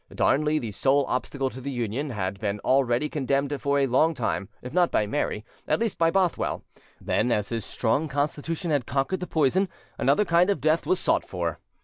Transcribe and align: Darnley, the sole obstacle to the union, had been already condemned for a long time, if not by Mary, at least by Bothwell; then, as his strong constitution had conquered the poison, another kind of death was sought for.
Darnley, 0.15 0.57
the 0.57 0.71
sole 0.71 1.05
obstacle 1.07 1.51
to 1.51 1.61
the 1.61 1.69
union, 1.69 2.09
had 2.09 2.39
been 2.39 2.57
already 2.61 3.07
condemned 3.07 3.55
for 3.61 3.77
a 3.77 3.85
long 3.85 4.15
time, 4.15 4.49
if 4.63 4.73
not 4.73 4.89
by 4.89 5.05
Mary, 5.05 5.45
at 5.67 5.77
least 5.79 5.99
by 5.99 6.09
Bothwell; 6.09 6.63
then, 6.99 7.31
as 7.31 7.49
his 7.49 7.63
strong 7.65 8.07
constitution 8.07 8.71
had 8.71 8.87
conquered 8.87 9.19
the 9.19 9.27
poison, 9.27 9.69
another 9.99 10.25
kind 10.25 10.49
of 10.49 10.59
death 10.59 10.87
was 10.87 10.99
sought 10.99 11.23
for. 11.23 11.59